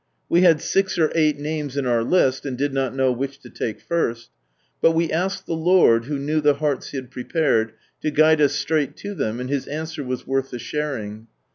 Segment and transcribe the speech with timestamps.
[0.29, 3.51] We had six or eight names in our list, and did not know which to
[3.51, 4.31] take first;
[4.81, 8.53] but we asked the Lord, who knew the hearts He had prepared, to guide us
[8.53, 11.27] straight to them, and His answer was worth the sharing.